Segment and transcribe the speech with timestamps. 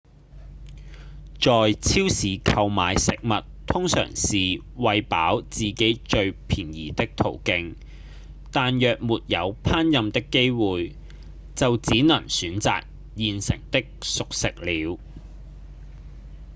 [1.39, 7.75] 在超市購買食物通常是餵飽自己最便宜的途徑
[8.51, 10.95] 但若沒有烹飪的機會
[11.53, 12.83] 就只能選擇
[13.15, 14.97] 現成的熟食了